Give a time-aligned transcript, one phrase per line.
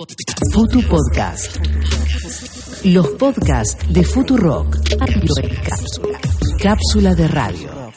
[0.00, 1.58] Futu Podcast.
[2.84, 4.78] Los podcasts de Futurock.
[6.58, 7.14] Cápsula.
[7.14, 7.92] De radio.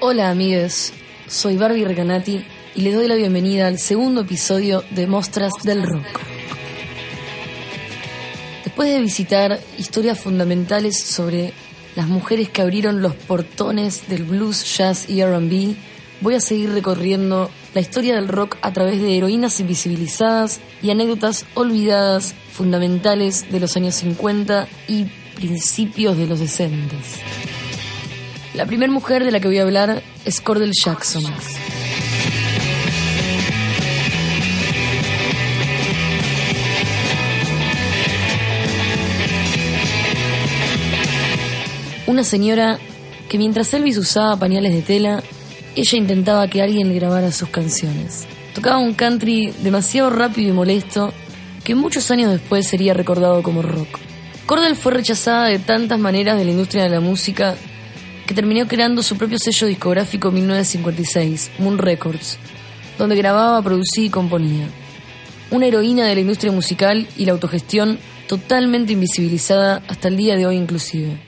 [0.00, 0.94] Hola amigues,
[1.26, 6.18] soy Barbie Recanati y les doy la bienvenida al segundo episodio de Mostras del Rock.
[8.64, 11.52] Después de visitar historias fundamentales sobre
[11.94, 15.76] las mujeres que abrieron los portones del blues, jazz y RB,
[16.22, 21.44] voy a seguir recorriendo la historia del rock a través de heroínas invisibilizadas y anécdotas
[21.52, 26.94] olvidadas fundamentales de los años 50 y principios de los 60.
[28.54, 31.24] La primera mujer de la que voy a hablar es Cordell Jackson.
[42.06, 42.78] Una señora
[43.28, 45.22] que mientras Elvis usaba pañales de tela,
[45.76, 48.26] ella intentaba que alguien le grabara sus canciones.
[48.54, 51.12] Tocaba un country demasiado rápido y molesto
[51.62, 53.98] que muchos años después sería recordado como rock.
[54.46, 57.56] Cordell fue rechazada de tantas maneras de la industria de la música
[58.26, 62.38] que terminó creando su propio sello discográfico en 1956, Moon Records,
[62.98, 64.68] donde grababa, producía y componía.
[65.50, 70.46] Una heroína de la industria musical y la autogestión totalmente invisibilizada hasta el día de
[70.46, 71.25] hoy inclusive.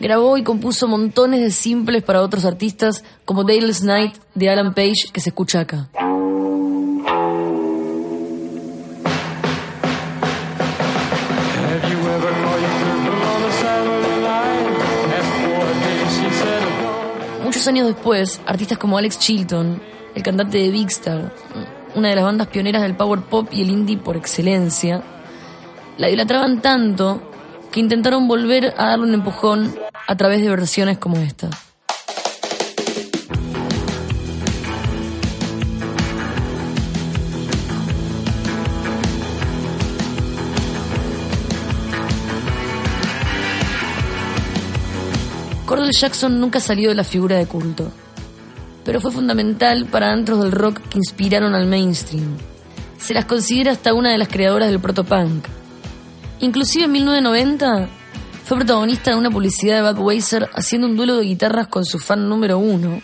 [0.00, 5.10] Grabó y compuso montones de simples para otros artistas como Dale's Night de Alan Page
[5.12, 5.88] que se escucha acá.
[17.44, 19.80] Muchos años después, artistas como Alex Chilton,
[20.14, 21.32] el cantante de Big Star,
[21.94, 25.02] una de las bandas pioneras del power pop y el indie por excelencia,
[25.96, 27.22] la idolatraban tanto
[27.70, 29.74] que intentaron volver a darle un empujón
[30.06, 31.50] a través de versiones como esta.
[45.66, 47.90] Cordell Jackson nunca salió de la figura de culto,
[48.84, 52.36] pero fue fundamental para antros del rock que inspiraron al mainstream.
[52.98, 55.46] Se las considera hasta una de las creadoras del protopunk.
[56.40, 57.88] Inclusive en 1990
[58.44, 62.28] fue protagonista de una publicidad de Budweiser haciendo un duelo de guitarras con su fan
[62.28, 63.00] número uno,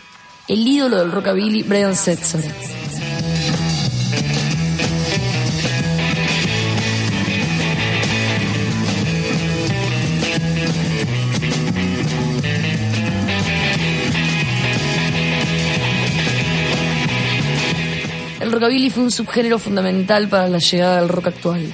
[0.47, 2.43] el ídolo del rockabilly Brian Setzer.
[18.39, 21.73] El rockabilly fue un subgénero fundamental para la llegada del rock actual,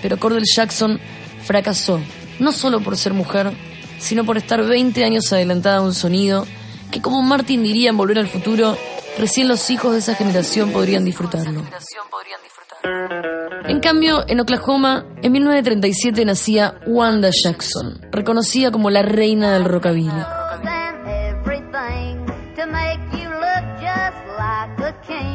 [0.00, 1.00] pero Cordell Jackson
[1.42, 2.00] fracasó,
[2.38, 3.52] no solo por ser mujer,
[3.98, 6.46] sino por estar 20 años adelantada a un sonido
[6.90, 8.76] que, como Martin diría en Volver al Futuro,
[9.18, 11.64] recién los hijos de esa generación podrían disfrutarlo.
[13.66, 20.10] En cambio, en Oklahoma, en 1937 nacía Wanda Jackson, reconocida como la reina del rockabilly.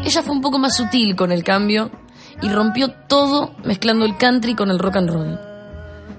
[0.05, 1.91] Ella fue un poco más sutil con el cambio
[2.41, 5.52] y rompió todo mezclando el country con el rock and roll.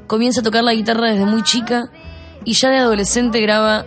[0.07, 1.91] Comienza a tocar la guitarra desde muy chica
[2.45, 3.87] y ya de adolescente graba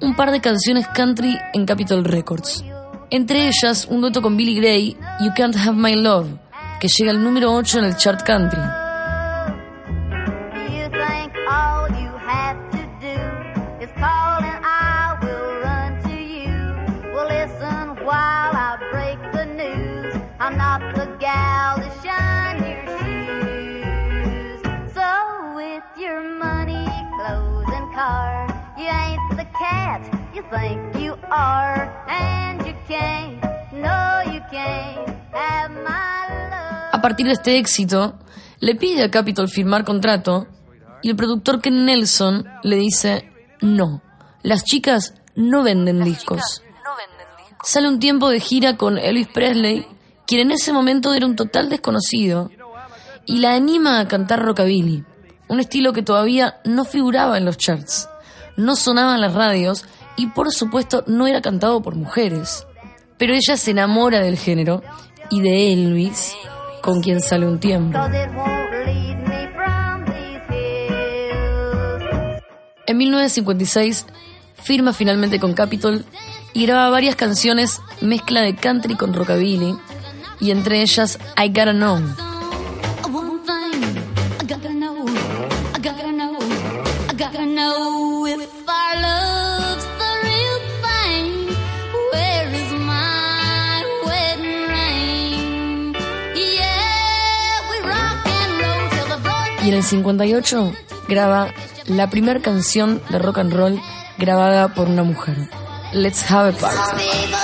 [0.00, 2.64] un par de canciones country en Capitol Records.
[3.10, 6.28] Entre ellas, un dueto con Billy Gray, You Can't Have My Love,
[6.80, 8.81] que llega al número 8 en el chart country.
[36.92, 38.18] A partir de este éxito,
[38.60, 40.46] le pide a Capitol firmar contrato
[41.02, 43.28] y el productor Ken Nelson le dice,
[43.60, 44.02] no,
[44.42, 46.62] las chicas no venden discos.
[47.64, 49.86] Sale un tiempo de gira con Elvis Presley,
[50.26, 52.50] quien en ese momento era un total desconocido,
[53.26, 55.04] y la anima a cantar rockabilly,
[55.48, 58.08] un estilo que todavía no figuraba en los charts,
[58.56, 59.84] no sonaba en las radios
[60.16, 62.66] y por supuesto no era cantado por mujeres.
[63.22, 64.82] Pero ella se enamora del género
[65.30, 66.34] y de Elvis,
[66.80, 67.96] con quien sale un tiempo.
[72.84, 74.06] En 1956
[74.60, 76.04] firma finalmente con Capitol
[76.52, 79.76] y graba varias canciones mezcla de country con rockabilly
[80.40, 82.31] y entre ellas I Gotta Know.
[99.82, 100.72] El 58
[101.08, 101.48] graba
[101.86, 103.80] la primera canción de rock and roll
[104.16, 105.36] grabada por una mujer.
[105.92, 107.41] Let's have a party.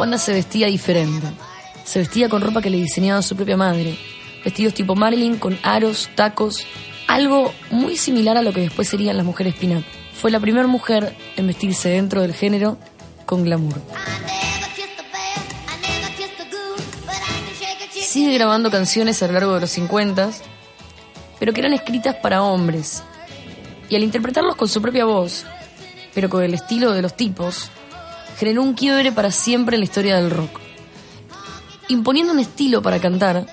[0.00, 1.26] Wanda se vestía diferente.
[1.84, 3.98] Se vestía con ropa que le diseñaba su propia madre.
[4.42, 6.66] Vestidos tipo Marilyn con aros, tacos,
[7.06, 9.84] algo muy similar a lo que después serían las mujeres pin-up.
[10.14, 12.78] Fue la primera mujer en vestirse dentro del género
[13.26, 13.78] con glamour.
[17.90, 20.30] Sigue grabando canciones a lo largo de los 50,
[21.38, 23.02] pero que eran escritas para hombres.
[23.90, 25.44] Y al interpretarlos con su propia voz,
[26.14, 27.70] pero con el estilo de los tipos,
[28.40, 30.58] generó un quiebre para siempre en la historia del rock,
[31.88, 33.44] imponiendo un estilo para cantar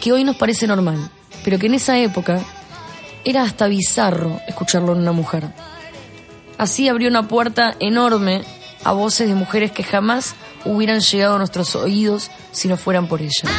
[0.00, 1.10] que hoy nos parece normal,
[1.42, 2.40] pero que en esa época
[3.24, 5.52] era hasta bizarro escucharlo en una mujer.
[6.56, 8.42] Así abrió una puerta enorme
[8.84, 13.20] a voces de mujeres que jamás hubieran llegado a nuestros oídos si no fueran por
[13.20, 13.50] ella.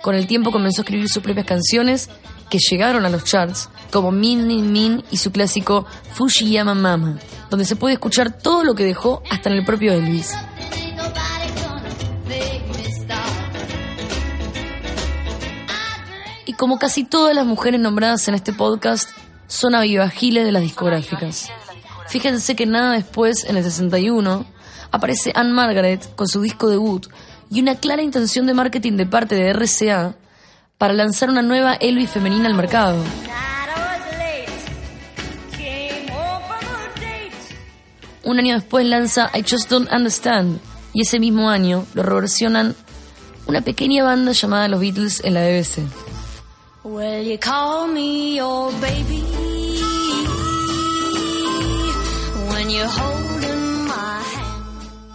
[0.00, 2.08] Con el tiempo comenzó a escribir sus propias canciones
[2.50, 7.18] que llegaron a los charts, como Min Min Min y su clásico Fushiyama Mama,
[7.50, 10.34] donde se puede escuchar todo lo que dejó hasta en el propio Elvis.
[16.46, 19.10] Y como casi todas las mujeres nombradas en este podcast,
[19.48, 21.50] son avivajiles de las discográficas.
[22.08, 24.46] Fíjense que nada después, en el 61,
[24.92, 27.06] aparece Anne Margaret con su disco debut
[27.50, 30.14] y una clara intención de marketing de parte de RCA
[30.78, 33.02] para lanzar una nueva Elvis femenina al mercado.
[38.24, 40.58] Un año después lanza I Just Don't Understand
[40.92, 42.74] y ese mismo año lo reversionan
[43.46, 45.78] una pequeña banda llamada Los Beatles en la BBC.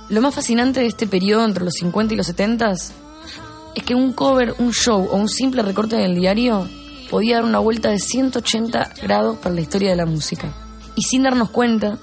[0.10, 2.76] Lo más fascinante de este periodo entre los 50 y los 70
[3.76, 6.68] es que un cover, un show o un simple recorte del diario
[7.10, 10.54] podía dar una vuelta de 180 grados para la historia de la música.
[10.96, 12.00] Y sin darnos cuenta,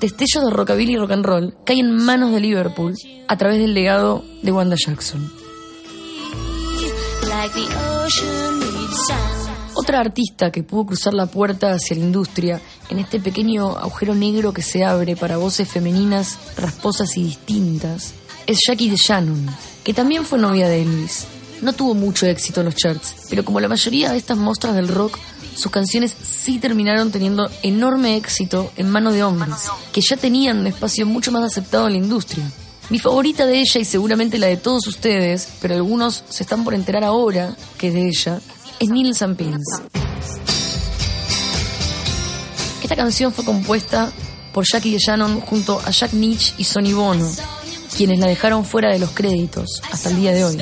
[0.00, 2.94] destellos de rockabilly y rock and roll caen en manos de Liverpool
[3.28, 5.32] a través del legado de Wanda Jackson.
[9.74, 14.52] Otra artista que pudo cruzar la puerta hacia la industria en este pequeño agujero negro
[14.52, 18.14] que se abre para voces femeninas rasposas y distintas
[18.46, 19.46] es Jackie DeShannon,
[19.84, 21.26] que también fue novia de Elvis.
[21.60, 24.88] No tuvo mucho éxito en los charts, pero como la mayoría de estas mostras del
[24.88, 25.18] rock,
[25.54, 29.54] sus canciones sí terminaron teniendo enorme éxito en manos de hombres,
[29.92, 32.50] que ya tenían un espacio mucho más aceptado en la industria.
[32.90, 36.74] Mi favorita de ella y seguramente la de todos ustedes, pero algunos se están por
[36.74, 38.40] enterar ahora que es de ella,
[38.80, 39.82] es Neil Pins.
[42.82, 44.12] Esta canción fue compuesta
[44.52, 47.30] por Jackie DeShannon junto a Jack Nietzsche y Sonny Bono,
[48.04, 50.56] quienes la dejaron fuera de los créditos hasta el día de hoy.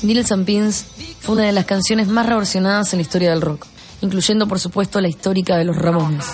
[0.00, 0.86] Needles and Pins
[1.20, 3.66] fue una de las canciones más reversionadas en la historia del rock
[4.00, 6.24] incluyendo por supuesto la histórica de los Ramones.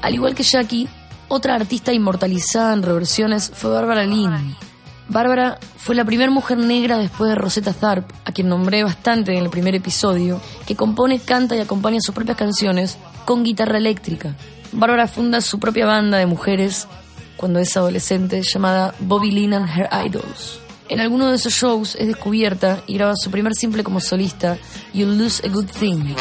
[0.00, 0.88] Al igual que Jackie,
[1.28, 4.56] otra artista inmortalizada en reversiones fue Barbara Lynn,
[5.08, 9.42] Bárbara fue la primera mujer negra después de Rosetta Tharpe, a quien nombré bastante en
[9.42, 14.34] el primer episodio, que compone, canta y acompaña sus propias canciones con guitarra eléctrica.
[14.72, 16.86] Bárbara funda su propia banda de mujeres
[17.38, 20.60] cuando es adolescente llamada Bobby Lynn and Her Idols.
[20.90, 24.58] En alguno de esos shows es descubierta y graba su primer simple como solista,
[24.92, 26.14] You'll Lose a Good Thing.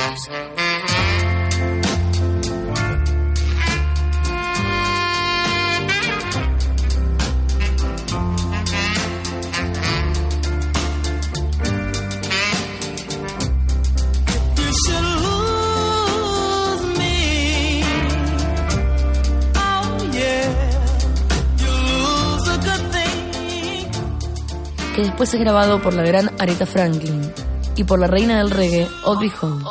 [25.08, 27.32] Después es grabado por la gran Aretha Franklin
[27.76, 29.64] y por la reina del reggae, Audrey Hall.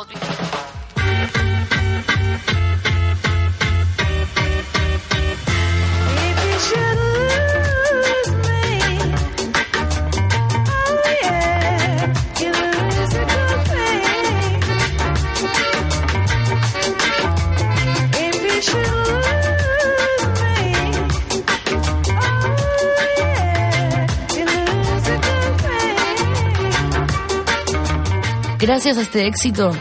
[28.67, 29.71] Gracias a este éxito,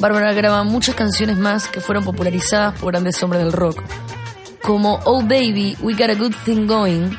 [0.00, 3.80] Bárbara graba muchas canciones más que fueron popularizadas por grandes hombres del rock,
[4.60, 7.10] como Oh Baby, We Got a Good Thing Going,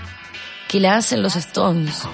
[0.67, 2.05] que la hacen los Stones.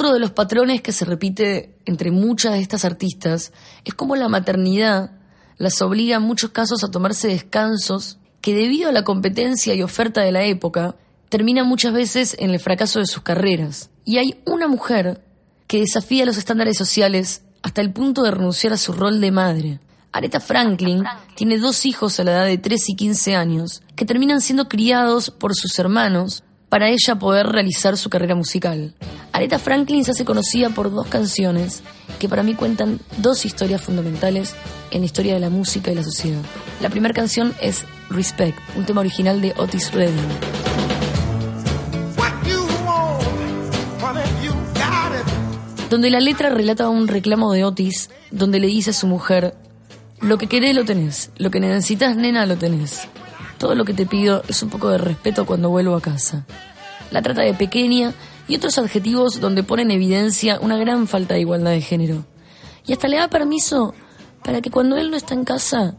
[0.00, 3.52] Otro de los patrones que se repite entre muchas de estas artistas
[3.84, 5.10] es cómo la maternidad
[5.58, 10.22] las obliga en muchos casos a tomarse descansos que debido a la competencia y oferta
[10.22, 10.96] de la época
[11.28, 13.90] terminan muchas veces en el fracaso de sus carreras.
[14.06, 15.22] Y hay una mujer
[15.66, 19.80] que desafía los estándares sociales hasta el punto de renunciar a su rol de madre.
[20.12, 21.04] Aretha Franklin
[21.34, 25.30] tiene dos hijos a la edad de 13 y 15 años que terminan siendo criados
[25.30, 28.94] por sus hermanos para ella poder realizar su carrera musical.
[29.32, 31.82] Aretha Franklin se hace conocida por dos canciones
[32.18, 34.54] que para mí cuentan dos historias fundamentales
[34.90, 36.40] en la historia de la música y la sociedad.
[36.80, 40.28] La primera canción es Respect, un tema original de Otis Redding.
[45.90, 49.54] Donde la letra relata un reclamo de Otis, donde le dice a su mujer,
[50.20, 53.08] lo que querés lo tenés, lo que necesitas, nena, lo tenés.
[53.60, 56.46] Todo lo que te pido es un poco de respeto cuando vuelvo a casa.
[57.10, 58.14] La trata de pequeña
[58.48, 62.24] y otros adjetivos donde pone en evidencia una gran falta de igualdad de género.
[62.86, 63.92] Y hasta le da permiso
[64.42, 65.94] para que cuando él no está en casa,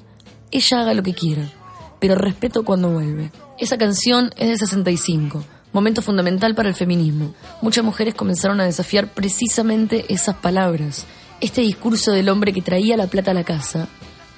[0.50, 1.51] ella haga lo que quiera,
[2.00, 3.32] pero respeto cuando vuelve.
[3.60, 7.36] Esa canción es de 65, momento fundamental para el feminismo.
[7.62, 11.06] Muchas mujeres comenzaron a desafiar precisamente esas palabras,
[11.41, 13.88] este discurso del hombre que traía la plata a la casa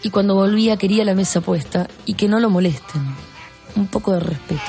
[0.03, 3.01] y cuando volvía quería la mesa puesta y que no lo molesten.
[3.75, 4.61] Un poco de respeto.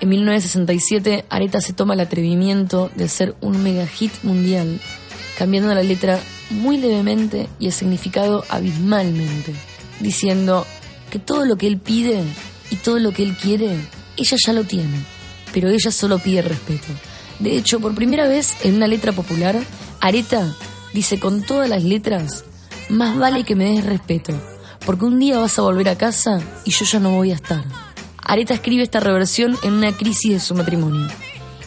[0.00, 4.80] En 1967, Aretha se toma el atrevimiento de hacer un mega hit mundial,
[5.38, 6.18] cambiando la letra
[6.50, 9.54] muy levemente y el significado abismalmente,
[10.00, 10.66] diciendo
[11.10, 12.22] que todo lo que él pide
[12.70, 13.76] y todo lo que él quiere,
[14.16, 15.04] ella ya lo tiene,
[15.52, 16.88] pero ella solo pide respeto.
[17.38, 19.58] De hecho, por primera vez en una letra popular,
[20.00, 20.54] Aretha
[20.92, 22.44] dice con todas las letras,
[22.88, 24.32] más vale que me des respeto,
[24.84, 27.64] porque un día vas a volver a casa y yo ya no voy a estar.
[28.22, 31.08] Areta escribe esta reversión en una crisis de su matrimonio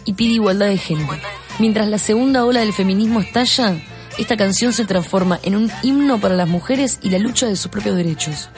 [0.05, 1.17] y pide igualdad de género.
[1.59, 3.75] Mientras la segunda ola del feminismo estalla,
[4.17, 7.69] esta canción se transforma en un himno para las mujeres y la lucha de sus
[7.69, 8.49] propios derechos.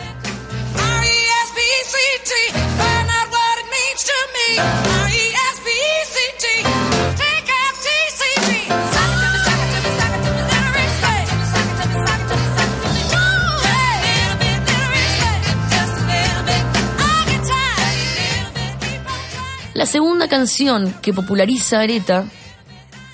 [19.76, 22.24] La segunda canción que populariza Aretha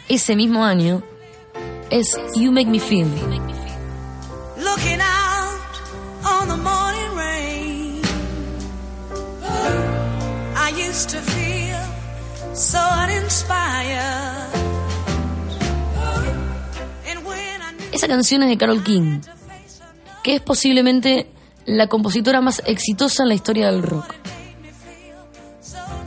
[0.07, 1.01] ese mismo año
[1.89, 3.07] es You Make Me Feel.
[17.91, 19.21] Esa canción es de Carol King,
[20.23, 21.27] que es posiblemente
[21.65, 24.20] la compositora más exitosa en la historia del rock.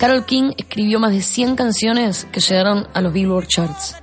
[0.04, 3.96] Carol King escribió más de 100 canciones que llegaron a los Billboard Charts.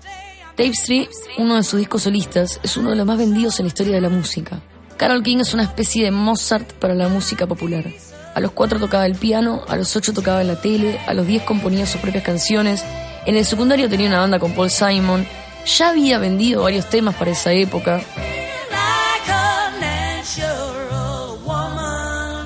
[0.58, 3.68] Dave Street, uno de sus discos solistas, es uno de los más vendidos en la
[3.68, 4.62] historia de la música.
[4.98, 7.86] Carol King es una especie de Mozart para la música popular.
[8.34, 11.28] A los cuatro tocaba el piano, a los ocho tocaba en la tele, a los
[11.28, 12.84] diez componía sus propias canciones.
[13.28, 15.24] En el secundario tenía una banda con Paul Simon.
[15.68, 18.02] Ya había vendido varios temas para esa época.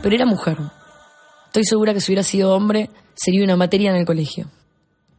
[0.02, 0.58] Pero era mujer.
[1.56, 4.52] Estoy segura que si hubiera sido hombre, sería una materia en el colegio.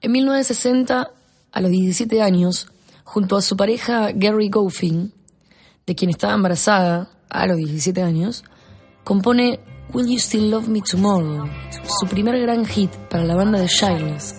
[0.03, 1.11] En 1960,
[1.51, 2.67] a los 17 años,
[3.05, 5.15] junto a su pareja Gary Goffin,
[5.87, 8.45] de quien estaba embarazada a los 17 años,
[9.03, 9.61] compone
[9.95, 11.49] Will You Still Love Me Tomorrow,
[11.99, 14.35] su primer gran hit para la banda de Shyless.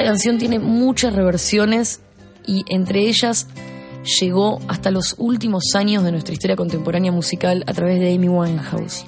[0.00, 2.00] Esta canción tiene muchas reversiones
[2.46, 3.48] y entre ellas
[4.18, 9.04] llegó hasta los últimos años de nuestra historia contemporánea musical a través de Amy Winehouse.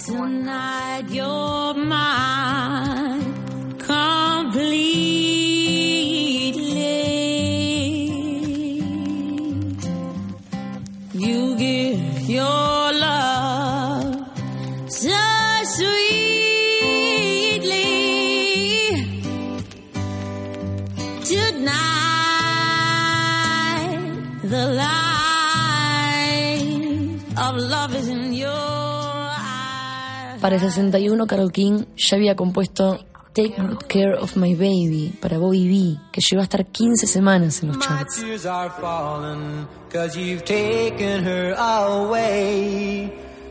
[30.42, 32.98] Para el 61, Carol King ya había compuesto
[33.32, 37.62] Take Good Care of My Baby para Bobby B, que llegó a estar 15 semanas
[37.62, 38.24] en los charts.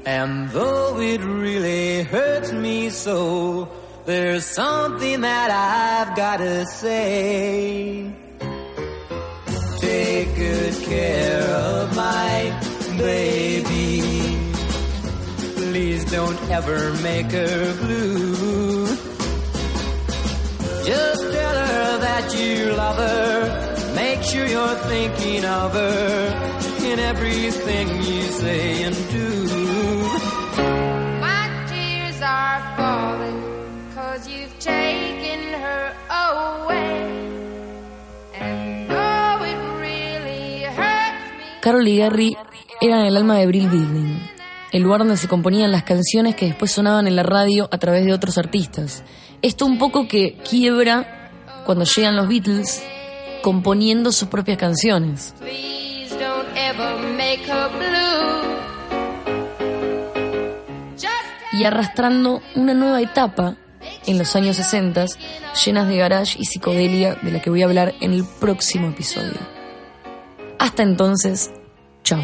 [0.04, 3.70] And though it really hurts me so,
[4.06, 8.12] there's something that I've gotta say.
[9.80, 12.52] Take good care of my
[12.98, 13.41] baby.
[16.22, 18.86] Don't ever make her blue.
[20.86, 23.94] Just tell her that you love her.
[23.96, 26.12] Make sure you're thinking of her
[26.90, 29.30] in everything you say and do.
[31.28, 33.42] My tears are falling
[33.96, 35.84] cause you've taken her
[36.30, 37.02] away.
[38.36, 41.46] And though it really hurts me.
[41.64, 42.38] Carol y Gary
[42.80, 44.31] eran el alma de Brill Building
[44.72, 48.06] el lugar donde se componían las canciones que después sonaban en la radio a través
[48.06, 49.04] de otros artistas.
[49.42, 51.32] Esto un poco que quiebra
[51.66, 52.84] cuando llegan los Beatles
[53.42, 55.34] componiendo sus propias canciones.
[61.54, 63.58] Y arrastrando una nueva etapa
[64.06, 65.06] en los años 60
[65.66, 69.38] llenas de garage y psicodelia de la que voy a hablar en el próximo episodio.
[70.60, 71.52] Hasta entonces,
[72.04, 72.22] chao.